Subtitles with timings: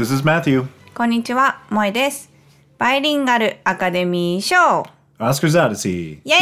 [0.00, 0.66] This is Matthew.
[0.94, 2.30] こんにちは、萌えです。
[2.78, 4.56] バイリンガルアカデミー賞
[5.18, 6.22] Oscar's Odyssey.
[6.24, 6.36] イエ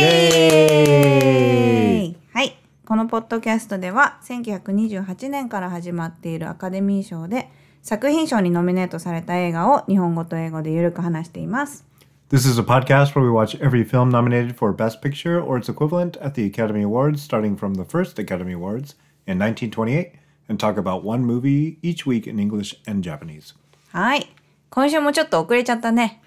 [2.05, 2.57] ーイはい。
[2.87, 7.51] このポッドキャストでは、1928年から始まっているアカデミー賞で、
[7.83, 11.85] 作品賞にノミネートされた映画を日本語と英語でゆるく話しています。
[12.31, 16.17] This is a podcast where we watch every film nominated for Best Picture or its equivalent
[16.25, 18.95] at the Academy Awards, starting from the first Academy Awards
[19.27, 20.13] in 1928,
[20.48, 23.56] and talk about one movie each week in English and Japanese.
[23.92, 24.28] はい。
[24.70, 26.22] 今週もちょっと遅れちゃったね。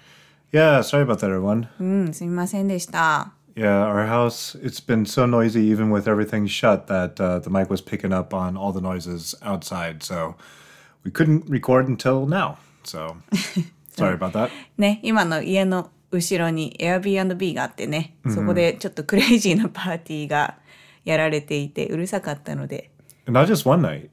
[0.51, 1.67] Yeah, sorry about that, everyone.
[1.79, 3.33] うん、すみませんでした。
[3.55, 7.69] Yeah, our house, it's been so noisy even with everything shut that uh, the mic
[7.69, 10.03] was picking up on all the noises outside.
[10.03, 10.35] So
[11.03, 12.57] we couldn't record until now.
[12.83, 13.17] So
[13.95, 14.49] sorry about that.
[14.77, 20.55] ね、今の家の後ろに Airbnb があってね、そこでちょっとクレイジーなパーティーが
[21.03, 22.91] やられていてうるさかったので、
[23.27, 24.09] And not just one night.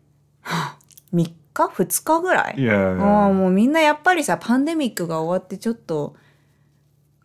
[1.13, 3.01] 3日 ?2 日ぐらい？Yeah, yeah.
[3.03, 6.15] ああもうみんなやっぱりさ、パンデミックが終わってちょっと、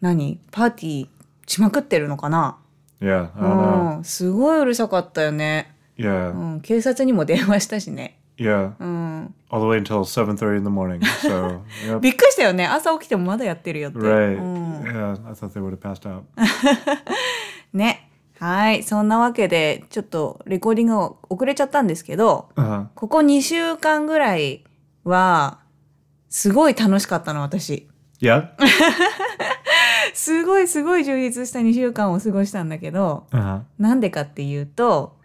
[0.00, 0.40] 何？
[0.50, 1.08] パーティー
[1.46, 2.58] しまくってるのかな
[3.00, 5.74] ？Yeah, すごいうるさかったよね。
[5.98, 8.18] Yeah, うん、警察にも電話したしね。
[8.36, 8.72] yeah.
[8.80, 9.34] うん。
[9.50, 11.00] All the way until 7.30 in the morning.
[11.20, 11.98] So, yep.
[12.02, 12.66] びっくりしたよね。
[12.66, 13.98] 朝起きてもまだやってるよって。
[13.98, 14.38] Right.
[14.38, 16.22] うん、Yeah, I thought they would have passed out.
[17.72, 18.03] ね。
[18.38, 18.82] はい。
[18.82, 22.86] そんなわけで、ちょっとレコーディングが遅れちゃったんですけど、Uh-huh.
[22.94, 24.64] ここ2週間ぐらい
[25.04, 25.60] は、
[26.28, 27.88] すごい楽しかったの、私。
[28.20, 28.48] Yeah?
[30.14, 33.60] すごいすごい充実した2週間を過ごしたんだけど、Uh-huh.
[33.78, 35.16] なんでかっていうと、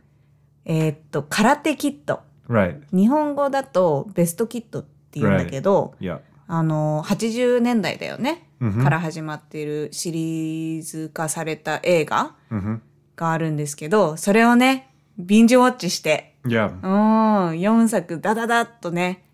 [0.66, 2.21] えーっと、空手キット。
[2.49, 2.81] Right.
[2.91, 6.19] 日本語だとベストキットって言うんだけど、Yeah.
[6.47, 8.47] あの、80年代だよね。
[8.59, 8.83] Mhm.
[8.83, 12.79] から始まっているシリーズ化された映画 Mm-hmm.
[13.20, 16.72] があるんですけど、それをね、ビンジウォッチして、Yeah.
[16.81, 19.25] うん、4作ダダダッとね、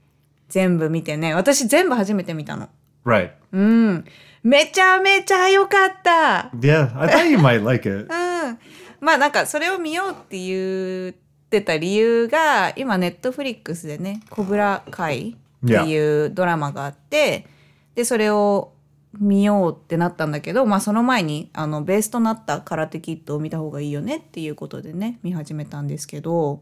[0.50, 2.68] 全部見てね、私全部初めて見たの。
[3.06, 3.32] Right.
[3.52, 4.06] うん。
[4.44, 6.50] めちゃめちゃ良かった。
[6.58, 8.08] Yeah, I thought you might like it.
[8.10, 8.60] うん。
[9.00, 11.14] まあなんかそれを見ようって言っ
[11.50, 17.46] てた理由が、今ネットフリックスでね、コブラ会っていうドラマがあって、
[17.94, 18.74] で、それを
[19.20, 26.62] 見ようってなったんだけど、まあその前に、あの、ベースとなった空手キットを見た方がいいよねっていうことでね、見始めたんですけど、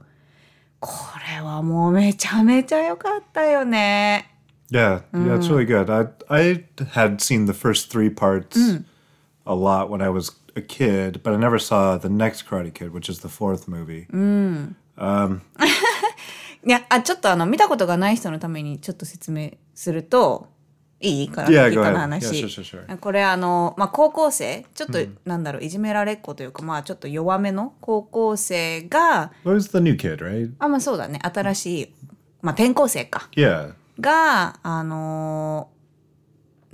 [0.80, 0.92] こ
[1.36, 4.30] れはもうめちゃめちゃ良かったよね。
[4.70, 5.92] Yeah, yeah, it's really good.
[5.92, 8.58] I I had seen the first three parts
[9.46, 12.92] a lot when I was a kid, but I never saw the next Karate Kid,
[12.92, 14.08] which is the fourth movie.
[16.66, 20.48] いや、あ、ちょっとあの、見たことがない人のためにちょっと説明すると、
[21.04, 21.94] いい空手 Yeah, キ go ット ahead.
[21.94, 22.98] の話。
[23.00, 30.52] これあの、まあ、高校生、ちょっと、なんだろう、いじめられっ子というか、まあ、ちょっと弱めの高校生が、was the new kid, right?
[30.60, 31.94] あ、まあそうだね、新しい、
[32.42, 33.28] まあ、転校生か。
[33.36, 33.74] Yeah.
[34.00, 35.74] が、あのー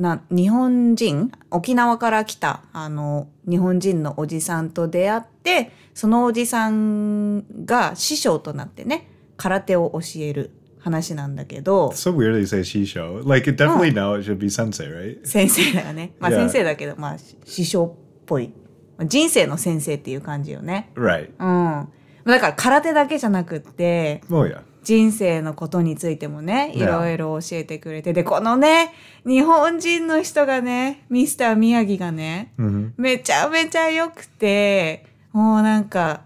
[0.01, 13.27] な、日本人、沖縄から来た、あの、日本人のおじさんと出会って、そのおじさんが師匠となってね、空手を教える話なんだけど、so weird they say she show.
[13.27, 15.25] Like, it definitely now it should be sensei, right?
[15.25, 16.13] 先生だよね。
[16.19, 18.51] まあ.先生だけど、まあ師匠っぽい。
[18.97, 20.91] まあ人生の先生っていう感じよね。
[20.95, 21.29] Right.
[21.39, 21.87] うん。
[22.25, 24.61] だから空手だけじゃなくって、Oh, yeah.
[24.83, 28.93] 人生のことについてもね、い.ろいろ教えてくれて、で、このね、
[29.25, 32.91] 日本人の人がね、ミスター宮城がね、Mm-hmm.
[32.97, 36.21] めちゃめちゃ良くて、もうなんか、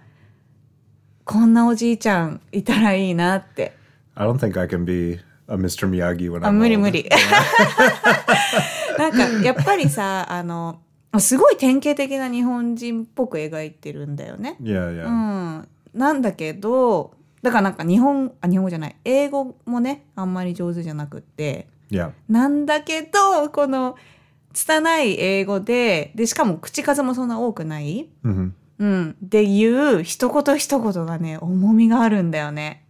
[1.26, 3.74] こんなおじいちゃんいたらいいなって。
[4.16, 5.88] I don't think I can be a Mr.
[5.90, 6.82] Miyagi when あ、I'm 無理 old.
[6.82, 7.10] 無理。
[8.98, 10.80] なんか、やっぱりさ、 あの、
[11.20, 14.58] すごい典型的な日本人っぽく描いてるんだよね。
[14.62, 15.08] Yeah, yeah.
[15.08, 15.68] うん。
[15.94, 18.96] なんだけど、だからなんか日本、あ、日本語じゃない。
[19.04, 21.68] 英語もね、あんまり上手じゃなくって。
[21.92, 22.12] Yeah.
[22.30, 23.96] なんだけど、この、
[24.54, 28.10] 拙い英語で、で、しかも口数もそんな多くない。
[28.24, 28.52] Mm-hmm.
[28.80, 29.16] うん。
[29.22, 32.83] で言う一言一言がね、重みがあるんだよね。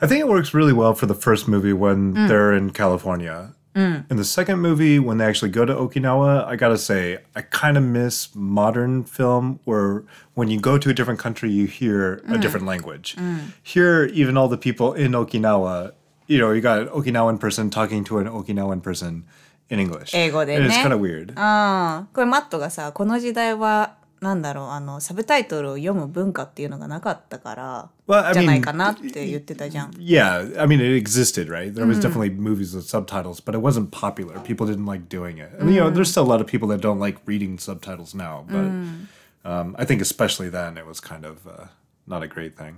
[0.00, 3.54] I think it works really well for the first movie when they're in California.
[3.74, 7.78] In the second movie, when they actually go to Okinawa, I gotta say, I kind
[7.78, 10.02] of miss modern film where
[10.34, 13.16] when you go to a different country, you hear a different language.
[13.62, 15.92] Here, even all the people in Okinawa,
[16.26, 19.24] you know, you got an Okinawan person talking to an Okinawan person
[19.70, 20.12] in English.
[20.14, 20.82] 英語で And it's ね。
[20.84, 21.30] kind of weird.
[21.30, 22.06] うん。
[22.12, 29.91] これマットがさ、この時代は、 なんだろう、あの、サブタイトルを読む文化っていうのがなかったから、Well, I じゃないかなって言ってたじゃん。
[29.91, 31.73] Yeah, I mean, it existed, right?
[31.73, 34.39] There was definitely movies with subtitles, but it wasn't popular.
[34.39, 35.51] People didn't like doing it.
[35.59, 38.45] And, you know, there's still a lot of people that don't like reading subtitles now,
[38.47, 41.67] but um, I think especially then it was kind of uh,
[42.07, 42.77] not a great thing.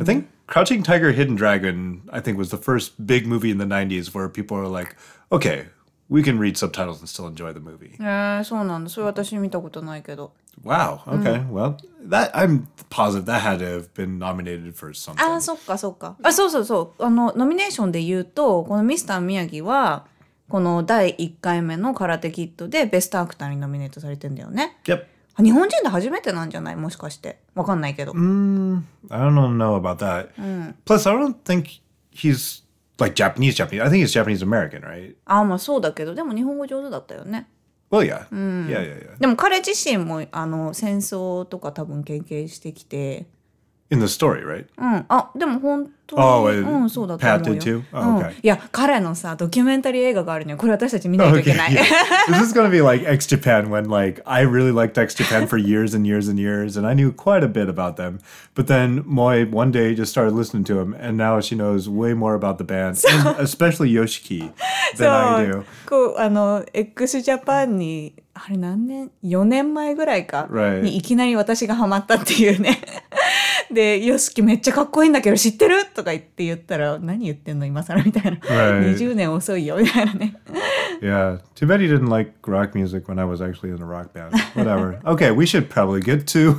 [0.00, 3.64] I think Crouching Tiger, Hidden Dragon, I think was the first big movie in the
[3.64, 4.94] 90s where people are like,
[5.32, 5.66] okay,
[6.08, 7.96] we can read subtitles and still enjoy the movie.
[7.98, 10.32] えー、そうなんだそれ私見たことないけど
[10.62, 11.00] Wow.
[11.06, 11.44] Okay.
[11.50, 11.76] Well,
[12.08, 15.22] that I'm positive that had to have been nominated for something.
[15.22, 20.06] あーそっかそっかあそうそうそうあのノミネーションで言うとこのミスター宮城は
[20.48, 25.04] この第1回目の空手キッドでベストアクターにノミネートされてんだよね yep.
[25.42, 30.30] 日本人で初めてなんじゃないもしかしてわかんないけど、I don't know about that.
[30.86, 31.80] Plus, I don't think
[32.10, 32.64] he's
[32.98, 33.82] like Japanese Japanese.
[33.82, 35.14] I think he's Japanese American, right?
[35.26, 37.48] ああまあそうだけどでも日本語上手だったよね
[37.96, 38.26] Well, yeah.
[38.30, 39.18] Yeah, yeah, yeah.
[39.18, 43.26] でも彼自身もあの戦争とか多分経験してきて
[43.90, 44.66] in the story, right?
[44.78, 45.04] うん。
[45.08, 47.54] あ、でも本当に、oh, うん、そうだと思うよ。
[47.54, 47.82] Path into?
[47.92, 48.20] Oh, okay.
[48.20, 50.56] Yeah, うん、いや、彼のさ、ドキュメンタリー映画があるのよ。
[50.56, 51.72] これ私たち見ないといけない。
[51.72, 51.76] Okay,
[52.28, 52.32] yeah.
[52.32, 55.58] This is gonna be like X Japan when like I really liked X Japan for
[55.58, 58.18] years and years and years, and I knew quite a bit about them.
[58.54, 62.14] But then Moe one day just started listening to him, and now she knows way
[62.14, 64.52] more about the band, and especially Yoshiki,
[64.96, 65.64] than I do.
[65.86, 70.82] こうあの X Japan にあれ何年 ?4 年前ぐらいか、right.
[70.82, 72.80] にいきなり私がハマったっていうね。
[73.70, 78.96] で「よしきめっちゃかっこいいんだけど知ってる?」とか言って言ったら「何言ってんの今更」みたいな、Right.
[78.96, 80.34] 20年遅いよみたいなね
[81.02, 81.40] Yeah.
[81.54, 84.30] Too bad he didn't like rock music when I was actually in a rock band.
[84.54, 84.98] Whatever.
[85.04, 86.56] okay, we should probably get to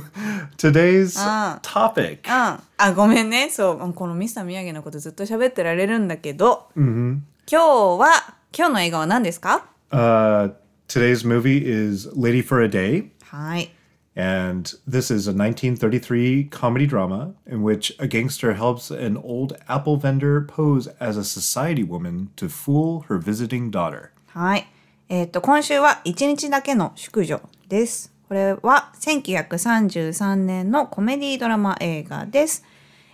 [0.56, 1.58] today's Ah.
[1.62, 2.20] topic.
[2.28, 7.20] うんあごめんねそうこのミスター宮城のことずっと喋ってられるんだけど、今
[7.50, 10.52] 日は今日の映画は何ですか Uh,
[10.86, 13.08] today's movie is Lady for a Day.
[13.24, 13.70] はい
[14.18, 19.96] And this is a 1933 comedy drama in which a gangster helps an old apple
[19.96, 24.10] vendor pose as a society woman to fool her visiting daughter.
[24.26, 24.66] はい。
[25.08, 28.12] えっ、と、今週は一日だけの淑女です。
[28.26, 32.64] これは1933年のコメディドラマ映画です。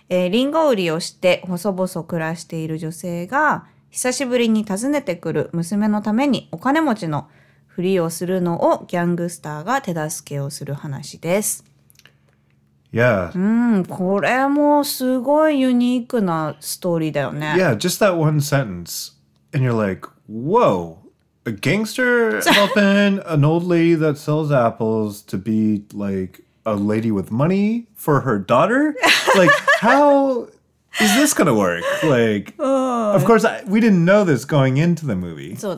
[0.09, 7.29] えー、リンゴ売りをして細々暮らしている女性が久しぶりに訪ねてくる娘のためにお金持ちの
[7.75, 11.65] ふりをするのをギャングスターが手助けをする話です。
[12.93, 13.37] Yeah.
[13.37, 17.55] うん、これもすごいユニークなストーリーだよね。
[17.57, 19.11] Yeah, just that one sentence.
[19.53, 20.99] And you're like, whoa,
[21.45, 27.29] a gangster helping an old lady that sells apples to be like a lady with
[27.29, 28.95] money for her daughter?
[29.35, 29.51] like,
[29.81, 30.47] how
[30.99, 31.83] is this gonna work?
[32.03, 33.13] Like, oh.
[33.13, 35.55] of course, I, we didn't know this going into the movie.
[35.55, 35.75] So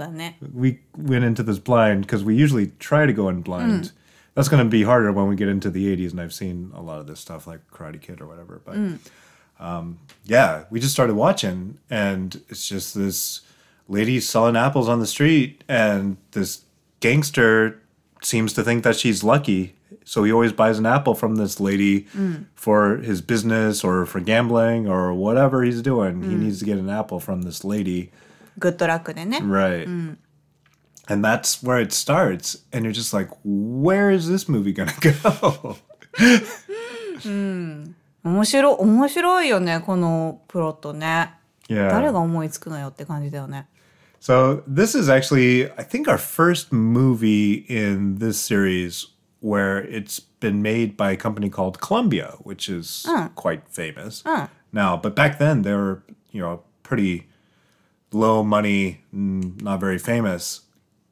[0.54, 3.86] We went into this blind because we usually try to go in blind.
[3.86, 3.92] Mm.
[4.36, 7.00] That's gonna be harder when we get into the '80s, and I've seen a lot
[7.00, 8.62] of this stuff, like Karate Kid or whatever.
[8.64, 9.00] But mm.
[9.60, 13.42] um, yeah, we just started watching, and it's just this
[13.88, 16.64] lady selling apples on the street, and this
[17.00, 17.82] gangster
[18.22, 19.77] seems to think that she's lucky
[20.07, 22.07] So he always buys an apple from this lady
[22.55, 26.23] for his business or for gambling or whatever he's doing.
[26.23, 28.11] He needs to get an apple from this lady.
[28.59, 29.39] グッドラックでね。
[29.39, 29.87] Right.
[31.09, 32.63] And that's where it starts.
[32.73, 35.77] And you're just like, where is this movie going to go?
[38.25, 41.35] 面白い、面白いよね、このプロットね。
[41.69, 41.89] yeah.
[41.89, 43.67] 誰が思いつくのよって感じだよね。
[44.21, 49.09] So this is actually, I think, our first movie in this series
[49.40, 54.24] where it's been made by a company called Columbia, which is quite famous
[54.72, 54.98] now.
[54.98, 57.28] But back then, they were, you know, pretty
[58.12, 60.62] low money, mm, not very famous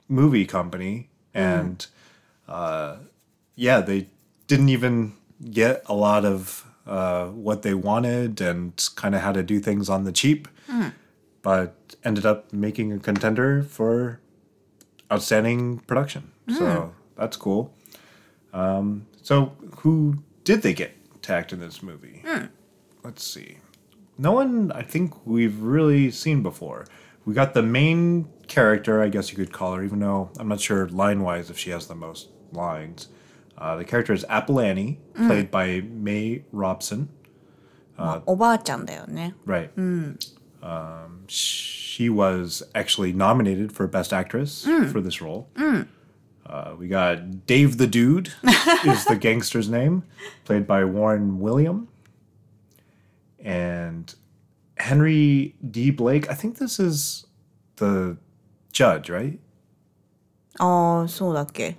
[0.07, 1.85] movie company, and
[2.47, 2.97] uh,
[3.55, 4.07] yeah, they
[4.47, 5.13] didn't even
[5.51, 9.89] get a lot of uh, what they wanted and kind of had to do things
[9.89, 10.47] on the cheap
[11.41, 14.19] but ended up making a contender for
[15.11, 16.31] outstanding production.
[16.57, 17.71] So that's cool.
[18.55, 22.21] Um, so, who did they get to act in this movie?
[22.25, 22.49] Mm.
[23.03, 23.57] Let's see.
[24.17, 26.85] No one I think we've really seen before.
[27.25, 30.61] We got the main character, I guess you could call her, even though I'm not
[30.61, 33.09] sure line wise if she has the most lines.
[33.57, 35.27] Uh, the character is Apple Annie, hmm.
[35.27, 35.51] played mm.
[35.51, 37.09] by May Robson.
[37.97, 38.19] Uh,
[39.45, 39.75] right.
[39.75, 40.33] Mm.
[40.61, 44.91] Um, she was actually nominated for Best Actress mm.
[44.91, 45.49] for this role.
[45.55, 45.87] Mm.
[46.45, 48.33] Uh, we got Dave the Dude
[48.85, 50.03] is the gangster's name,
[50.43, 51.87] played by Warren William,
[53.39, 54.13] and
[54.77, 55.89] Henry D.
[55.89, 56.29] Blake.
[56.29, 57.25] I think this is
[57.77, 58.17] the
[58.71, 59.39] judge, right?
[60.59, 61.75] Oh, so that's I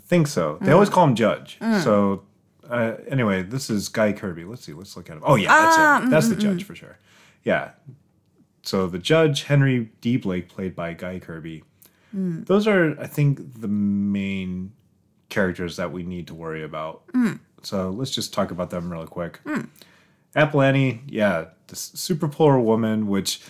[0.00, 0.58] think so.
[0.60, 0.92] They always mm.
[0.92, 1.58] call him Judge.
[1.60, 1.84] Mm.
[1.84, 2.22] So
[2.68, 4.48] uh, anyway, this is Guy Kibbee.
[4.48, 4.72] Let's see.
[4.72, 5.22] Let's look at him.
[5.24, 6.10] Oh yeah, that's ah, it.
[6.10, 6.98] That's the judge for sure.
[7.44, 7.70] Yeah.
[8.62, 10.16] So the judge Henry D.
[10.16, 11.62] Blake, played by Guy Kibbee,
[12.12, 14.72] those are, I think, the main
[15.28, 17.02] characters that we need to worry about.
[17.62, 19.40] So let's just talk about them really quick.
[20.36, 23.40] Apple Annie, yeah, this super poor woman, which,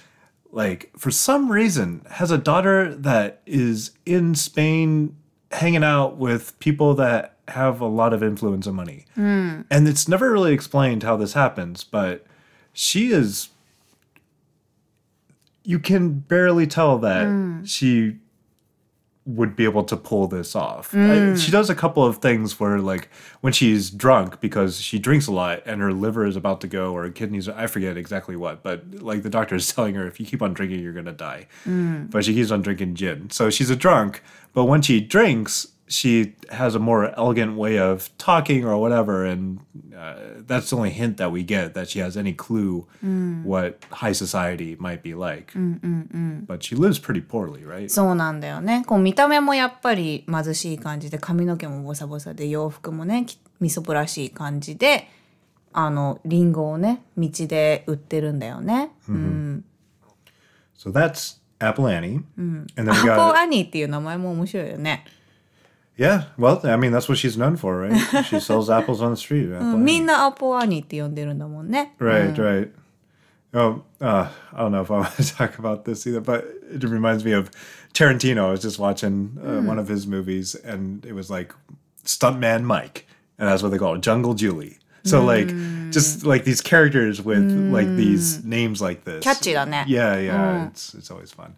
[0.51, 5.17] like, for some reason, has a daughter that is in Spain
[5.53, 9.07] hanging out with people that have a lot of influence and money.
[9.71, 12.27] And it's never really explained how this happens, but
[12.73, 13.49] she is.
[15.65, 18.19] You can barely tell that she
[19.29, 20.95] would be able to pull this off.
[20.95, 21.39] I- mm.
[21.39, 23.11] she does a couple of things where, like,
[23.43, 26.95] when she's drunk because she drinks a lot and her liver is about to go
[26.95, 30.19] or her kidneys, I forget exactly what, but like the doctor is telling her, if
[30.19, 31.47] you keep on drinking, you're going to die.
[31.67, 32.11] Mm.
[32.11, 33.29] But she keeps on drinking gin.
[33.29, 34.23] So she's a drunk,
[34.55, 39.26] but when she drinks, she has a more elegant way of talking or whatever.
[39.26, 39.60] And
[39.96, 40.16] uh,
[40.48, 42.88] that's the only hint that we get that she has any clue
[43.44, 45.54] what high society might be like.
[46.48, 47.90] But she lives pretty poorly, right?
[47.90, 48.84] そうなんだよね。
[48.88, 55.08] こう見た目もやっぱり貧しい感じで髪の毛もボサボサで洋服もねきみそぼらしい感じで
[55.74, 58.92] あのリンゴをね道で売ってるんだよね。
[59.08, 59.66] うん、
[60.78, 62.24] So that's Apple Annie.
[62.38, 65.06] And then ア we ポ got アニーっていう名前も面白いよね。
[65.98, 68.26] Yeah, well, I mean that's what she's known for, right?
[68.26, 69.52] she sells apples on the street.
[69.54, 70.04] Apple み Annie.
[70.04, 71.94] んなアポアニーって呼んでるんだもんね。
[72.00, 72.72] Right, right.
[73.54, 76.84] Oh, uh, I don't know if I want to talk about this either, but it
[76.84, 77.52] reminds me of
[77.94, 78.48] Tarantino.
[78.48, 81.54] I was just watching uh, one of his movies, and it was like
[82.04, 83.06] Stuntman Mike,
[83.38, 84.80] and that's what they call it, Jungle Julie.
[85.06, 85.50] So like,
[85.92, 89.22] just like these characters with like these names like this.
[89.22, 89.86] キャッチーだね。
[89.88, 91.56] Yeah, yeah, it's it's always fun.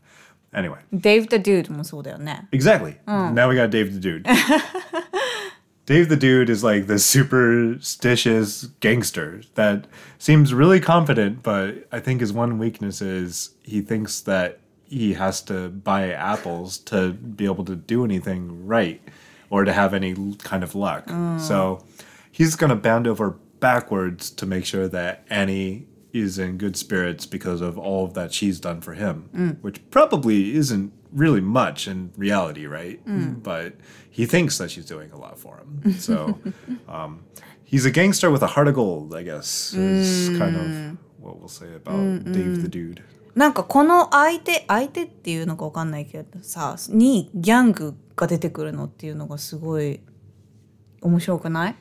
[0.53, 2.47] Anyway, デイブ・デュードもそうだよね。
[2.51, 2.95] exactly.
[3.05, 4.25] Now we got Dave the Dude.
[5.85, 9.85] Dave the Dude is like this superstitious gangster that
[10.17, 15.41] seems really confident, but I think his one weakness is he thinks that he has
[15.43, 19.01] to buy apples to be able to do anything right
[19.49, 21.09] or to have any l- kind of luck.
[21.39, 21.83] So
[22.31, 27.25] he's going to bend over backwards to make sure that Annie is in good spirits
[27.25, 32.11] because of all of that she's done for him, which probably isn't really much in
[32.17, 32.99] reality, right?
[33.43, 33.73] But
[34.09, 35.93] he thinks that she's doing a lot for him.
[35.99, 36.39] So
[36.87, 37.25] um,
[37.63, 41.49] he's a gangster with a heart of gold, I guess, is kind of what we'll
[41.49, 43.01] say about Dave the Dude.
[43.35, 49.99] なんかこの相手相手っていうのかわかんないけどさにギャングが出てくるのっていうのがすごい
[51.01, 51.75] 面白くない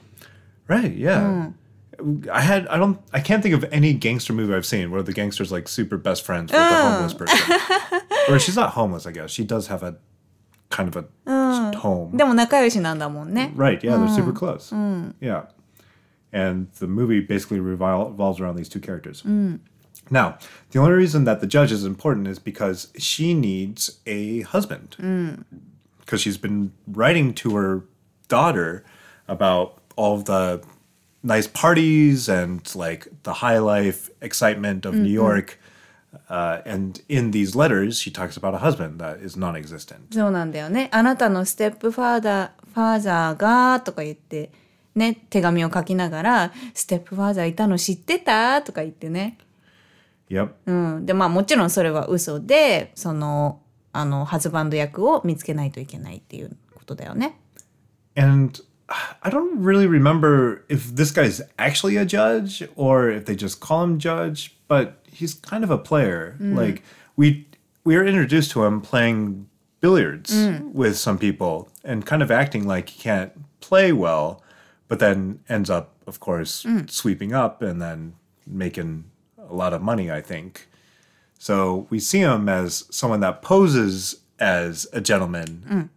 [0.67, 1.53] Right, yeah.
[2.33, 5.13] I had I don't I can't think of any gangster movie I've seen where the
[5.13, 7.39] gangster's like super best friends with the homeless person.
[8.29, 9.31] or she's not homeless, I guess.
[9.31, 9.97] She does have a
[10.71, 12.17] kind of a home.
[12.17, 13.53] でも仲良しなんだもんね。
[13.57, 14.73] Right, yeah, they're super close.
[15.21, 15.45] Yeah.
[16.33, 19.23] And the movie basically revol- revolves around these two characters.
[20.11, 20.37] Now,
[20.73, 24.97] the only reason that the judge is important is because she needs a husband.
[26.01, 27.85] Because she's been writing to her
[28.29, 28.85] daughter
[29.29, 30.61] about all of the
[31.24, 35.60] nice parties and like the high life excitement of New York.
[36.28, 40.14] Uh, and in these letters, she talks about a husband that is non existent.
[40.14, 40.90] そうなんだよね。
[40.92, 44.52] あなたのステップファーダー、ファーザーがとか言って、
[44.96, 49.38] ね、手紙を書きながら、ステップファーザーいたの知ってたとか言ってね。
[50.30, 50.50] Yep.
[50.66, 51.06] うん。
[51.06, 53.62] で、まあもちろんそれは嘘で、その、
[53.92, 57.40] あの、ハズバンド役を見つけないといけないっていうことだよね。
[58.16, 58.60] And
[59.24, 63.84] I don't really remember if this guy's actually a judge or if they just call
[63.84, 66.36] him judge, but he's kind of a player.
[66.40, 66.56] Mm.
[66.56, 66.84] Like
[67.16, 67.48] we
[67.84, 69.48] we are introduced to him playing
[69.82, 70.72] billiards mm.
[70.74, 73.32] with some people and kind of acting like he can't
[73.62, 74.44] play well,
[74.88, 76.90] but then ends up, of course, mm.
[76.90, 78.14] sweeping up and then
[78.46, 79.06] making
[79.38, 80.68] a lot of money, I think.
[81.38, 85.90] So we see him as someone that poses as a gentleman,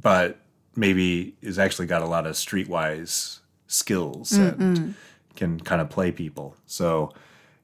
[0.00, 0.38] but
[0.75, 4.95] maybe is actually got a lot of streetwise skills and
[5.35, 6.55] can kind of play people.
[6.65, 7.13] So,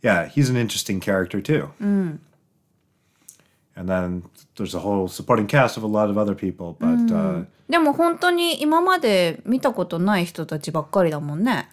[0.02, 1.72] yeah, he's an interesting character too.
[1.80, 4.24] And then
[4.56, 11.68] there's a whole supporting cast of a lot of other people, but uh, でも本当に今まで見たことない人たちばっかりだもんね。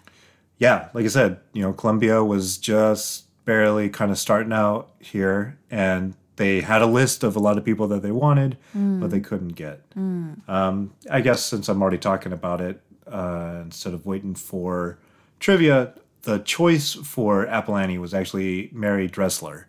[0.59, 5.57] yeah, like I said, you know, Columbia was just barely kind of starting out here,
[5.69, 8.98] and they had a list of a lot of people that they wanted, mm.
[8.98, 9.24] but they mm.
[9.24, 9.78] couldn't get.
[9.90, 10.48] Mm.
[10.48, 14.98] Um, I guess since I'm already talking about it, uh, instead of waiting for
[15.38, 15.92] trivia,
[16.22, 19.66] the choice for Apple was actually Marie Dressler,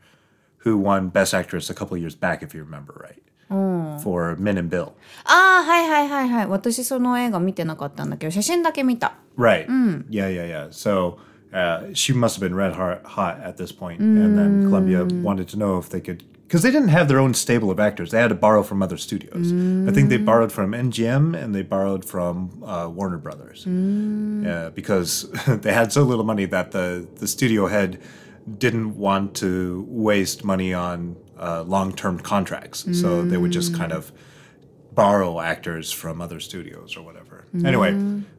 [0.59, 3.21] who won Best Actress a couple years back, if you remember right.
[3.51, 4.01] Mm.
[4.01, 4.95] for Min and Bill.
[5.25, 6.47] Ah, ああ、はいはいはいはい。
[6.47, 9.15] 私その映画見てなかったんだけど、写真だけ見た。
[9.37, 9.67] Right.
[9.67, 10.05] うん。
[10.09, 10.35] Yeah, mm.
[10.35, 10.71] yeah, yeah.
[10.71, 11.17] So,
[11.51, 15.77] uh, she must have been red hot, at this And then Columbia wanted to know
[15.77, 18.12] if they could because they didn't have their own stable of actors.
[18.12, 19.52] They had to borrow from other studios.
[19.88, 23.66] I think they borrowed from MGM and they borrowed from uh, Warner Brothers.
[23.66, 28.00] Yeah, because they had so little money that the, the studio head
[28.58, 32.86] didn't want to waste money on uh, long term contracts.
[33.00, 34.12] So they would just kind of
[34.94, 37.46] borrow actors from other studios or whatever.
[37.64, 37.92] Anyway,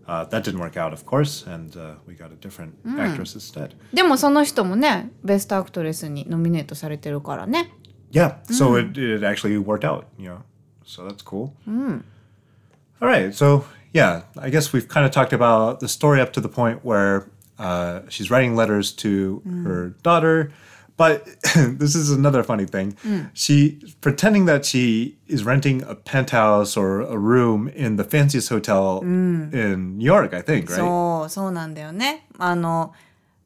[0.08, 3.76] uh, that didn't work out, of course, and uh, we got a different actress instead.
[3.94, 7.72] でもその人もねベストアクトレスにノミネートされてるからね
[8.12, 10.44] Yeah, so it, it actually worked out, you know.
[10.86, 11.54] So that's cool.
[11.68, 16.42] All right, so yeah, I guess we've kind of talked about the story up to
[16.42, 20.52] the point where uh, she's writing letters to her daughter.
[20.96, 22.98] But this is another funny thing.
[23.34, 29.02] She pretending that she is renting a penthouse or a room in the fanciest hotel
[29.04, 30.80] in New York, I think, right?
[30.80, 32.94] そうそうなんだよねあの、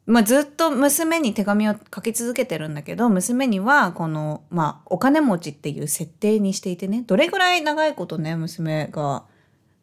[0.06, 9.24] まあ、ずっと娘に手紙を書き続けてるんだけど娘にはこの、まあ、お金持ちっていう設定にしていてねどれぐらい長いことね娘が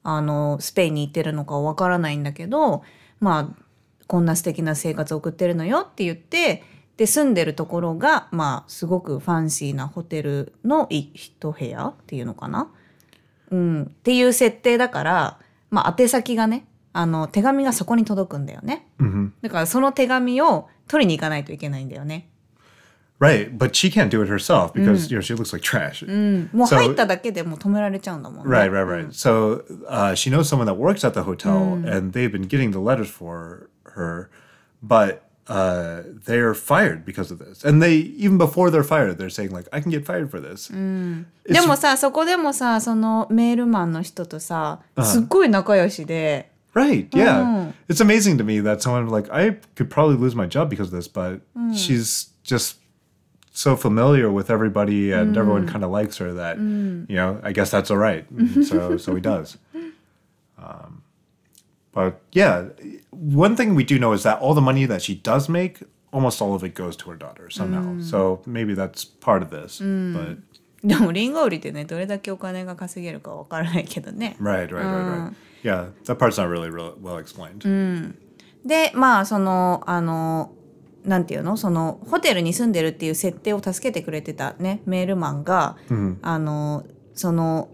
[0.04, 2.84] あのスペインに行ってるのかわからないんだけど
[3.20, 3.64] まあ
[4.08, 6.64] こんな素敵な生活を送ってるのよって言って
[6.96, 12.72] で住んでるところがまあすごくファンシーなホテルの一部屋っていうのかな？
[13.52, 15.40] うん、っていう設定だから、
[15.70, 18.88] まあ、宛先がねあの手紙がそこに届くんだよね、
[19.42, 22.30] だからその手紙を取りに行かないといけないんだよね、
[23.20, 26.06] Right, but she can't do it herself because you know she looks like trash.
[26.54, 29.08] もう入っただけでもう止められちゃうんだもんね Right, right, right.
[29.12, 32.80] So uh, she knows someone that works at the hotel, and they've been getting the
[32.80, 34.30] letters for her,
[34.82, 37.64] but uh, they're fired because of this.
[37.64, 40.72] And they even before they're fired, they're saying like, "I can get fired for this."
[40.72, 47.73] でもさそこでもさそのメールマンの人とさすっごい仲良しで、Right, yeah.
[47.89, 50.93] It's amazing to me that someone like I could probably lose my job because of
[50.93, 51.41] this, but
[51.75, 52.77] she's just
[53.51, 57.71] so familiar with everybody and everyone kind of likes her that you know, I guess
[57.71, 58.25] that's all right.
[58.65, 59.59] so so he does.
[60.59, 61.03] Um,
[61.93, 62.67] but yeah,
[63.11, 65.81] one thing we do know is that all the money that she does make,
[66.13, 68.01] almost all of it goes to her daughter somehow.
[68.01, 69.81] So maybe that's part of this.
[69.81, 70.39] But
[70.85, 75.33] でもリンゴ売りってねどれだけお金が稼げるかわからないけどね right, right, right, right.
[75.64, 78.14] Yeah, that part's not really real, well explained.
[78.66, 80.52] でまあそのあの
[81.04, 81.58] なんていうの？
[81.58, 85.78] そのホテルに住んでるっていう設定を助けてくれてたねメールマンが、
[86.22, 87.70] あのその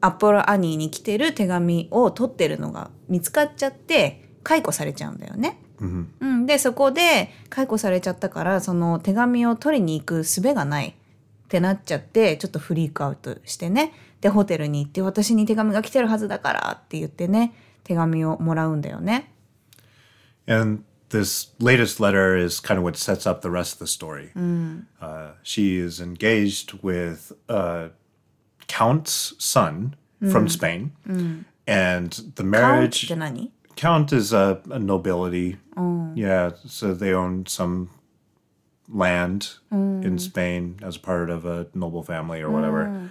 [0.00, 5.60] アポロアニーに来てる手紙を取ってるのが見つかっちゃって解雇されちゃうんだよね。
[5.78, 5.84] う
[6.26, 10.96] ん、でそこで解雇されちゃったからその手紙を取りに行く術がない
[11.46, 17.54] ってなっちゃってちょっとフリークアウトしてねでホテルに行って私に手紙が来てるはずだからって言ってね
[17.84, 19.32] 手紙をもらうんだよね。
[20.48, 24.32] And this latest letter is kind of what sets up the rest of the story.
[25.00, 27.90] Uh, she is engaged with uh,
[28.66, 30.92] Count's son from Spain,
[31.66, 33.06] and the marriage.
[33.06, 35.58] て何 Count is a, a nobility.
[36.14, 37.90] Yeah, so they own some
[38.88, 40.04] land mm.
[40.04, 42.86] in Spain as part of a noble family or whatever.
[42.86, 43.10] Mm.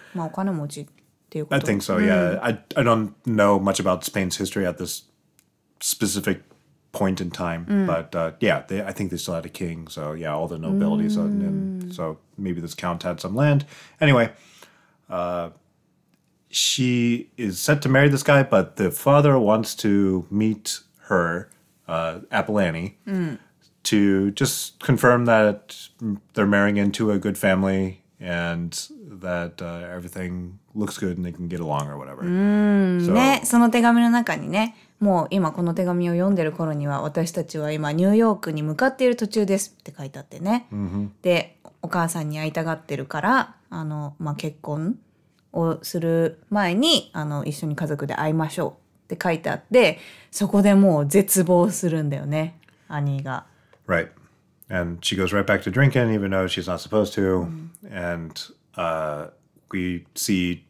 [1.51, 2.39] I think so, yeah.
[2.41, 5.03] I, I don't know much about Spain's history at this
[5.81, 6.43] specific
[6.95, 7.65] point in time.
[7.65, 7.87] Mm.
[7.87, 9.87] But uh, yeah, they, I think they still had a king.
[9.87, 11.07] So yeah, all the nobility.
[11.09, 11.17] Mm.
[11.17, 11.43] And,
[11.83, 13.65] and, so maybe this count had some land.
[14.01, 14.31] Anyway,
[15.09, 15.49] uh,
[16.49, 21.49] she is set to marry this guy, but the father wants to meet her,
[21.87, 23.37] uh, Apple Annie, mm.
[23.85, 25.89] To just confirm that
[26.33, 28.71] they're marrying into a good family and
[29.21, 32.23] that uh, everything looks good and they can get along or whatever.
[32.23, 40.67] ねその手紙の中にねもう今この手紙を読んでる頃には私たちは今ニューヨークに向かっている途中ですって書いてあってね、
[41.21, 44.97] でお母さんに会いたがってるからあの、まあ、結婚
[45.53, 48.77] をする前にあの一緒に家族で会いましょ
[49.09, 49.99] うって書いてあって
[50.31, 53.45] そこでもう絶望するんだよね兄が。
[53.87, 54.09] Right.
[54.69, 57.69] And she goes right back to drinking, even though she's not supposed to.
[57.89, 58.43] And
[58.75, 59.27] uh,
[59.71, 60.65] we see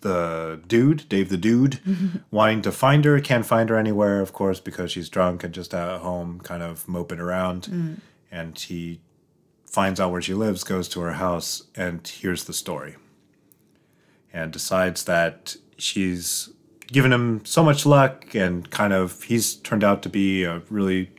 [0.00, 1.80] the dude, Dave the dude,
[2.30, 5.74] wanting to find her, can't find her anywhere, of course, because she's drunk and just
[5.74, 8.00] at home, kind of moping around.
[8.30, 9.00] And he
[9.64, 12.96] finds out where she lives, goes to her house, and hears the story.
[14.32, 16.50] And decides that she's
[16.86, 21.10] given him so much luck and kind of he's turned out to be a really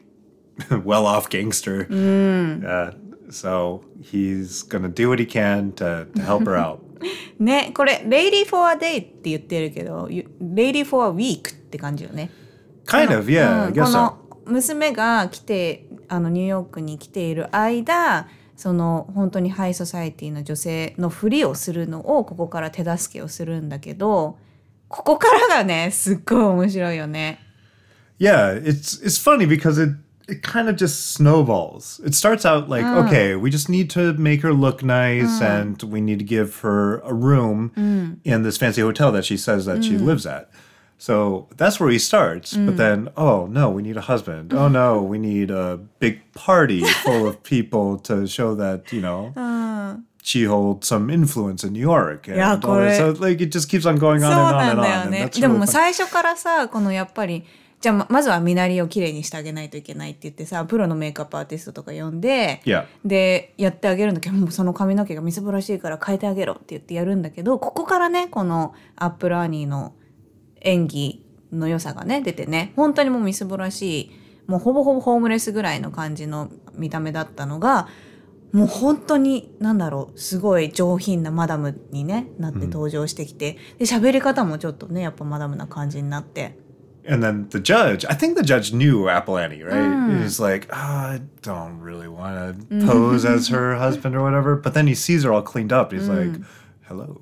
[0.85, 1.87] well off gangster.
[1.91, 2.93] Uh,
[3.31, 6.81] so he's gonna do what he can to, to help her out.
[7.39, 10.07] ねこれ「Lady for a day」って言ってるけど「
[10.43, 12.31] Lady for a week」って感じよね。
[12.87, 13.93] kind of, yeah, う I ん guess こ so.
[13.93, 24.39] の娘が来てあのニューヨークに来ている間 その本当にハイソサイティの女性のふりをするのをここから手助けをするんだけど
[24.89, 27.39] ここからがねすっごい面白いよね。
[28.19, 29.95] Yeah, it's it's funny because it
[30.29, 32.01] it kind of just snowballs.
[32.05, 36.01] It starts out like, okay, we just need to make her look nice and we
[36.01, 37.73] need to give her a room
[38.25, 40.49] in this fancy hotel that she says that she lives at.
[40.99, 42.55] So that's where he starts.
[42.57, 44.53] But then, oh no, we need a husband.
[44.55, 49.33] Oh no, we need a big party full of people to show that, you know,
[50.23, 52.29] she holds some influence in New York.
[52.29, 52.97] And Yeah, all that.
[52.99, 53.21] So correct.
[53.21, 55.07] like it just keeps on going そう on な and ん on だ and よ
[55.07, 55.11] on.
[55.11, 55.73] ね And。that's でも really もう fun.
[55.73, 57.45] 最初からさこのやっぱり
[57.86, 62.86] じゃあままずは身なりをきれいにしてあげないといけないって言ってさプロのメイクアップアーティストとか呼んで、Yeah.
[63.06, 69.94] でやってあげるんだけどもうその髪の毛がみすぼらしいから変えてあげろって言ってやるんだけどここからねこのアップルアニーの
[70.62, 74.12] 演技の良さがね出てね本当にもうみすぼらしい
[74.48, 77.88] もうほぼほぼホームレスぐらいの感じの見た目だったのが
[78.52, 86.65] もう本当になんだろうすごい上品なマダムに、ね、なって登場してきて、で喋り方もちょっとねやっぱマダムな感じになって。
[87.08, 90.24] And then the judge, I think the judge knew Apple Annie, right?
[90.24, 94.56] He's like, oh, I don't really want to pose as her husband or whatever.
[94.56, 95.92] But then he sees her all cleaned up.
[95.92, 96.42] He's like,
[96.88, 97.22] hello.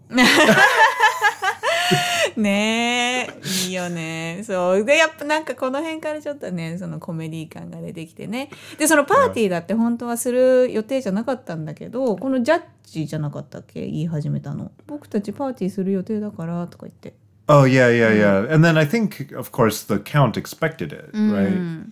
[2.35, 17.13] ねえいいよねそうでやっぱなんかこの辺からちょっとねそのコメディ感が出てきてねでそのパーティーだって本当はする予定じゃなかったんだけどこのジャッジじゃなかったっけ言い始めたの僕たちパーティーする予定だからとか言って
[17.49, 18.17] Oh, yeah, yeah, mm.
[18.17, 18.53] yeah.
[18.53, 21.33] And then I think, of course, the Count expected it, mm.
[21.33, 21.91] right?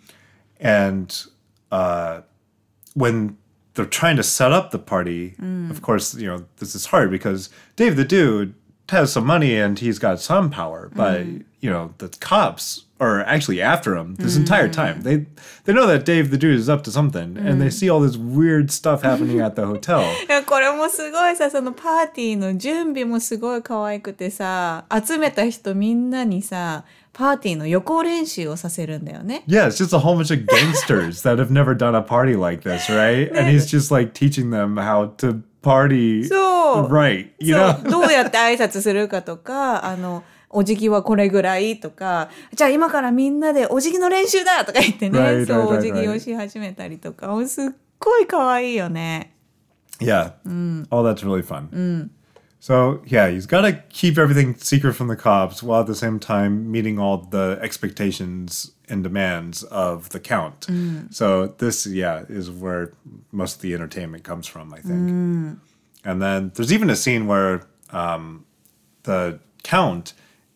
[0.59, 1.23] And
[1.71, 2.21] uh,
[2.93, 3.37] when
[3.73, 5.69] they're trying to set up the party, mm.
[5.69, 8.53] of course, you know, this is hard because Dave the Dude
[8.90, 11.26] has some money and he's got some power, but,
[11.60, 15.02] you know, the cops are actually after him this entire time.
[15.02, 15.26] They
[15.64, 18.16] they know that Dave the Dude is up to something and they see all this
[18.16, 20.00] weird stuff happening at the hotel.
[20.26, 29.42] い やこれもすごいさそのパーティーの準備もすごい可愛くてさ集めた人みんなにさパーティーの予行練習をさせるんだよね。
[29.46, 32.62] Yeah, it's just a whole bunch of gangsters that have never done a party like
[32.62, 33.30] this, right?
[33.34, 37.87] And he's just like teaching them how to party そう right, you そ know?
[37.87, 47.65] うどうやって挨拶するかとか あのお辞儀はこれぐらいとかじゃあ今からみんなでお辞儀の練習だとか言ってね、Right, そうお辞儀をし始めたりとかすっ
[47.99, 49.33] ごい可愛いよね。
[49.99, 50.33] Yeah.
[50.89, 52.09] All that's really fun.
[52.61, 56.19] So, yeah, he's got to keep everything secret from the cops while at the same
[56.19, 60.67] time meeting all the expectations and demands of the count.
[60.67, 61.11] Mm.
[61.11, 62.93] So, this, yeah, is where
[63.31, 65.09] most of the entertainment comes from, I think.
[65.09, 65.59] Mm.
[66.05, 68.45] And then there's even a scene where um,
[69.03, 70.13] the count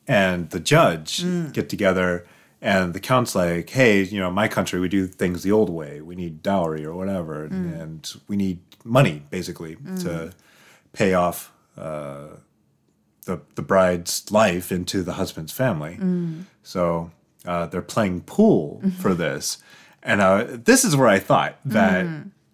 [0.08, 1.52] and the judge mm.
[1.54, 2.28] get together,
[2.62, 6.02] and the count's like, "Hey, you know, my country, we do things the old way.
[6.02, 10.34] We need dowry or whatever, and we need money basically to
[10.94, 12.29] pay off uh,
[13.27, 15.99] the the bride's life into the husband's family."
[16.63, 17.11] So
[17.47, 19.59] uh, they're playing pool for this,
[20.03, 22.07] and uh, this is where I thought that,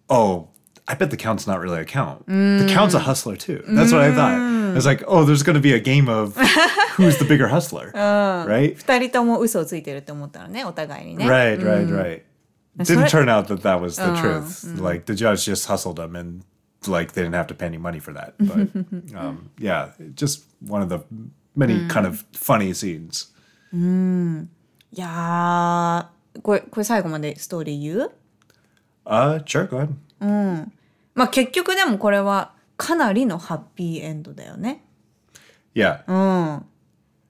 [0.09, 0.49] oh.
[0.89, 2.25] I bet the count's not really a count.
[2.27, 3.61] The count's a hustler too.
[3.67, 4.77] That's what I thought.
[4.77, 6.37] It's like, oh, there's going to be a game of
[6.95, 8.73] who's the bigger hustler, right?
[8.77, 11.25] 二人とも嘘をついてるって思ったらねお互いにね。
[11.27, 12.21] Right, right, right.
[12.85, 14.81] So Didn't it- turn out that that was the truth.
[14.81, 16.43] Like the judge just hustled him, and
[16.90, 18.34] like they didn't have to pay any money for that.
[18.38, 18.68] But
[19.16, 21.00] um, yeah, just one of the
[21.54, 23.30] many kind of funny scenes.
[23.74, 28.10] いやーこれこれ最後までストーリー言う
[29.04, 30.68] Uh, sure, go ahead.
[31.14, 34.84] まあ結局でもこれはかなりのハッピーエンドだよね。
[35.74, 36.02] Yeah,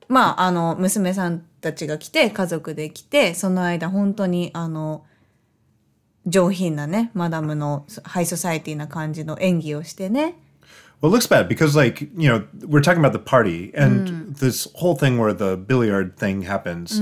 [0.08, 5.04] まああの娘さんたちが来て家族で来てその間本当にあの
[6.25, 10.36] 上品なねマダムのハイソサイティな感じの演技をしてね。
[10.99, 14.67] Well, it looks bad because, like, you know, we're talking about the party, and this
[14.73, 16.99] whole thing where the billiard thing happens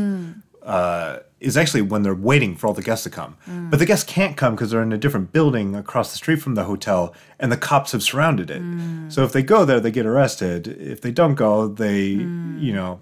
[0.64, 3.38] uh, is actually when they're waiting for all the guests to come.
[3.48, 6.56] But the guests can't come because they're in a different building across the street from
[6.56, 8.62] the hotel, and the cops have surrounded it.
[9.08, 10.68] So if they go there, they get arrested.
[10.68, 13.00] If they don't go, they, you know,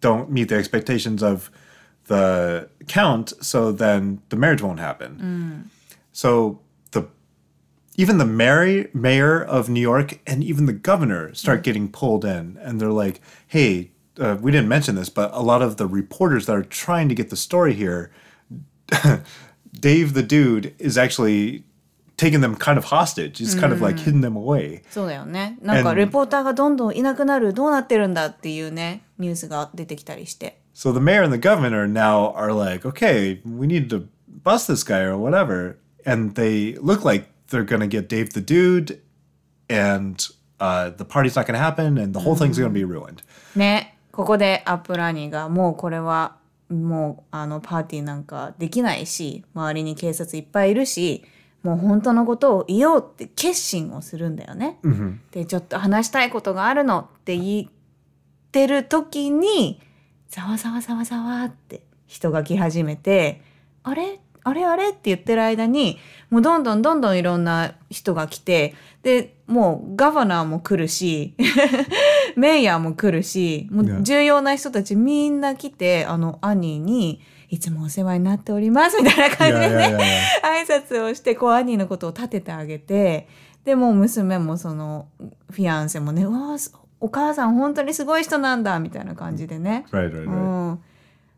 [0.00, 1.50] don't meet the expectations of
[2.06, 3.32] the count.
[3.40, 5.70] So then the marriage won't happen.
[6.12, 6.60] So
[6.92, 7.06] the
[7.96, 12.58] even the mayor mayor of New York and even the governor start getting pulled in,
[12.62, 16.46] and they're like, "Hey, uh, we didn't mention this, but a lot of the reporters
[16.46, 18.10] that are trying to get the story here,
[19.72, 21.64] Dave the dude is actually
[22.16, 23.38] taking them kind of hostage.
[23.38, 25.58] He's kind of like hidden them away." そうだよね。
[25.62, 30.60] なんか And- レポーターがどんどんいなくなるどうなってるんだっていうねニュースが出てきたりして。
[30.76, 34.82] So the mayor and the governor now are like, okay, we need to bust this
[34.82, 35.78] guy or whatever.
[36.06, 39.00] And they look like they're gonna get Dave the dude,
[39.68, 40.26] and
[40.58, 43.22] uh, the party's not gonna happen, and the whole thing's gonna be ruined.
[43.54, 46.36] ねここでアップラニーがもうこれは
[46.68, 51.24] もうあのパーティーなんかできないし周りに警察いっぱいいるし
[51.62, 54.78] もう本当のことを言おうって決心をするんだよね。
[55.30, 57.68] でちょっと話したいことがあるのって言っ
[58.50, 59.80] てる時に
[60.29, 63.41] ざわざわざわざわって人が来始めて
[63.83, 64.19] あれ？
[64.43, 64.65] あれ？
[64.65, 64.89] あれ？
[64.89, 71.35] って言ってる間にもうどんどんどんどんいろんな人が来てでもうガバナーも来るし
[72.35, 79.97] メイヤーも来るしもう重要な人たちみんな来てあのアニーに「いつもお世話になっております」みたいな感じでね
[80.43, 83.27] 挨拶をしてこうアニーのことを立ててあげて
[83.63, 85.07] でもう娘もその
[85.51, 86.57] フィアンセもね「うわ
[87.00, 89.86] お母さん本当にすごい人なんだ」みたいな感じでね。
[89.90, 90.30] Right, right, right.
[90.30, 90.80] うん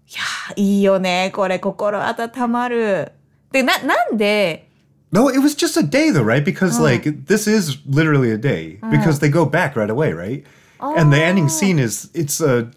[0.07, 3.13] いやーいいよねこれ心温まる。
[3.53, 4.69] でななんで
[5.13, 6.45] No, it was just a day though, right?
[6.45, 10.45] Because like this is literally a day because they go back right away, right?
[10.81, 12.69] And the ending scene is it's a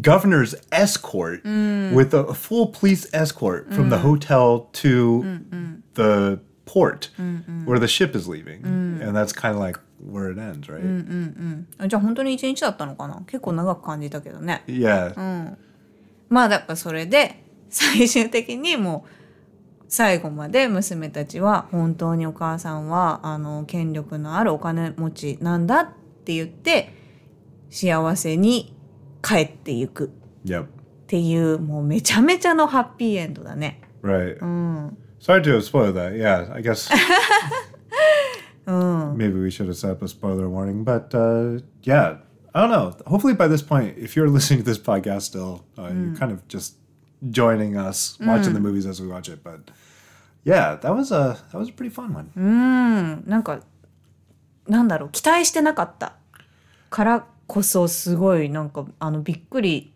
[0.00, 5.40] governor's escort with a, a full police escort from the hotel to
[5.94, 7.10] the port
[7.66, 11.65] where the ship is leaving, and that's kind of like where it ends, right?
[11.77, 13.23] あじゃあ本当に一日だったのかな？
[13.27, 14.63] 結構長く感じたけどね。
[14.67, 15.55] Yeah,
[16.29, 25.87] まあだからそれで最終的にもう最後まで娘たちは本当にお母さんはあの権力のあるお金持ちなんだっ
[26.25, 26.93] て言って
[27.69, 28.75] 幸せに
[29.21, 30.09] 帰っていくっ
[30.45, 30.67] yep,
[31.07, 33.81] ていうもうめちゃめちゃのハッピーエンドだね。
[34.03, 34.37] right.
[35.19, 36.15] Sorry to spoil that.
[36.15, 36.89] Yeah, I guess
[38.67, 42.17] maybe we should have set up a spoiler warning, but uh, yeah,
[42.53, 42.95] I don't know.
[43.07, 46.47] Hopefully, by this point, if you're listening to this podcast still, uh, you're kind of
[46.47, 46.75] just
[47.31, 49.43] joining us, watching the movies as we watch it.
[49.43, 49.71] But
[50.43, 52.31] yeah, that was a that was a pretty fun one.
[53.27, 53.61] なんか
[54.67, 56.13] なんだろう期待してなかった
[56.89, 59.93] からこそすごいなんかあのびっくり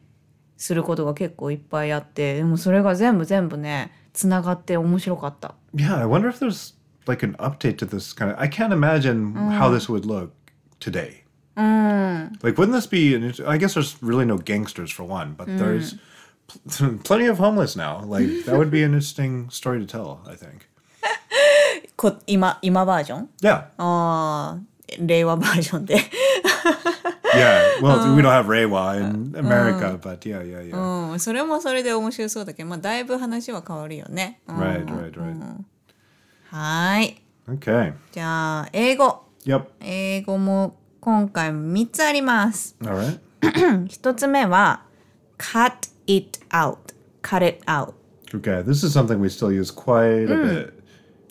[0.57, 5.55] することが結構いっぱいあってでもそれが全部全部ねつながって面白かった。
[5.73, 6.73] Yeah, I wonder if there's
[7.07, 8.39] like an update to this kind of.
[8.39, 9.51] I can't imagine mm.
[9.51, 10.33] how this would look
[10.79, 11.23] today.
[11.57, 12.43] Mm.
[12.43, 13.15] Like, wouldn't this be?
[13.45, 15.57] I guess there's really no gangsters for one, but mm.
[15.57, 15.95] there's
[16.47, 18.03] pl- plenty of homeless now.
[18.03, 20.21] Like, that would be an interesting story to tell.
[20.27, 20.67] I think.
[21.97, 23.29] こ今今バージョン
[27.33, 27.79] Yeah.
[27.81, 30.75] well, we don't have Reiwa in America, but yeah, yeah, yeah.
[30.75, 34.41] うん、それもそれで面白そうだけど、まあだいぶ話は変わるよね。
[34.47, 35.63] Right, right, right.
[36.51, 37.17] はーい
[37.49, 37.93] Okay.
[38.11, 39.63] じゃあ英語 Yep.
[39.81, 42.75] 英語も今回も3つあります。
[42.85, 42.91] All
[43.41, 43.87] right.
[43.87, 44.83] 一つ目は
[45.39, 46.77] cut it out
[47.23, 47.93] cut it out
[48.35, 48.63] Okay.
[48.63, 50.35] This is something we still use quite a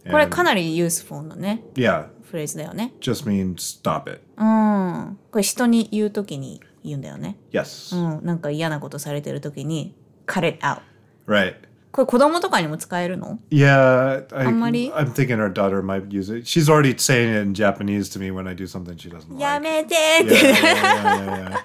[0.05, 0.11] bit.
[0.11, 4.21] これかなりユースフォンのね yeah, フレーズだよね just means stop it.
[4.37, 7.95] うんこれ人に言うときに言うんだよね Yes.
[7.97, 9.95] うんなんか嫌なことされてるときに
[10.27, 10.81] cut it out
[11.29, 11.55] Right.
[11.92, 14.92] これ子供とかにも使えるの Yeah, I, Amari?
[14.94, 16.46] I'm thinking our daughter might use it.
[16.46, 19.60] She's already saying it in Japanese to me when I do something she doesn't や
[19.60, 19.62] like.
[19.62, 21.62] めてっ Yeah, て yeah, yeah, yeah,